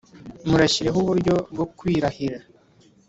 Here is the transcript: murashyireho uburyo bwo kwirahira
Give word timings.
murashyireho 0.47 0.97
uburyo 1.03 1.35
bwo 1.51 1.65
kwirahira 1.77 2.37